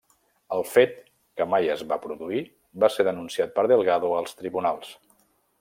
[0.55, 0.95] El fet,
[1.41, 2.41] que mai es va produir,
[2.85, 4.99] va ser denunciat per Delgado als tribunals.